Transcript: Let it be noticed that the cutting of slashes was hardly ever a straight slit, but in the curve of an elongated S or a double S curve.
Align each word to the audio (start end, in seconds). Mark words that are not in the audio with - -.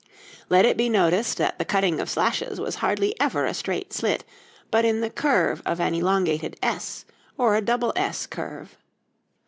Let 0.49 0.65
it 0.65 0.77
be 0.77 0.89
noticed 0.89 1.37
that 1.37 1.59
the 1.59 1.63
cutting 1.63 1.99
of 1.99 2.09
slashes 2.09 2.59
was 2.59 2.77
hardly 2.81 3.13
ever 3.21 3.45
a 3.45 3.53
straight 3.53 3.93
slit, 3.93 4.23
but 4.71 4.83
in 4.83 5.01
the 5.01 5.11
curve 5.11 5.61
of 5.63 5.79
an 5.79 5.93
elongated 5.93 6.57
S 6.63 7.05
or 7.37 7.55
a 7.55 7.61
double 7.61 7.93
S 7.95 8.25
curve. 8.25 8.77